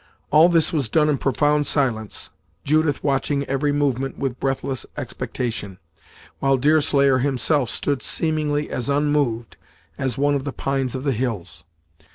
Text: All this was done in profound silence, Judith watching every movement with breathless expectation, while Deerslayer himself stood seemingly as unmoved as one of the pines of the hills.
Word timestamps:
All 0.31 0.49
this 0.49 0.73
was 0.73 0.89
done 0.89 1.09
in 1.09 1.19
profound 1.19 1.67
silence, 1.67 2.31
Judith 2.63 3.03
watching 3.03 3.45
every 3.45 3.71
movement 3.71 4.17
with 4.17 4.39
breathless 4.39 4.83
expectation, 4.97 5.77
while 6.39 6.57
Deerslayer 6.57 7.19
himself 7.19 7.69
stood 7.69 8.01
seemingly 8.01 8.71
as 8.71 8.89
unmoved 8.89 9.57
as 9.99 10.17
one 10.17 10.33
of 10.33 10.43
the 10.43 10.53
pines 10.53 10.95
of 10.95 11.03
the 11.03 11.11
hills. 11.11 11.65